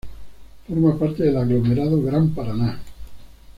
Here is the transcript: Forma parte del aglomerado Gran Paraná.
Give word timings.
Forma 0.67 0.97
parte 0.97 1.21
del 1.25 1.37
aglomerado 1.37 2.01
Gran 2.01 2.29
Paraná. 2.31 2.79